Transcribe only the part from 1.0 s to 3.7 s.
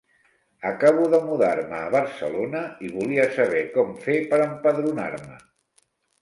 de mudar-me a Barcelona, i volia saber